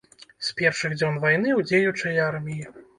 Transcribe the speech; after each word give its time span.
З 0.47 0.55
першых 0.61 0.97
дзён 0.99 1.21
вайны 1.27 1.49
ў 1.59 1.71
дзеючай 1.71 2.23
арміі. 2.29 2.63